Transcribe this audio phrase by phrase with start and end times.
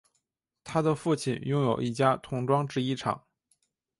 [0.63, 3.23] 他的父亲拥有一家童装制衣厂。